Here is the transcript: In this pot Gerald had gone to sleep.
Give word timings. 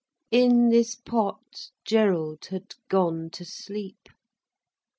In 0.31 0.69
this 0.69 0.95
pot 0.95 1.69
Gerald 1.85 2.45
had 2.49 2.73
gone 2.89 3.29
to 3.33 3.45
sleep. 3.45 4.09